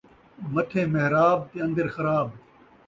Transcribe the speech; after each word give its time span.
متھے 0.53 0.81
محراب 0.93 1.39
تے 1.49 1.57
ان٘در 1.63 1.87
خراب 1.95 2.27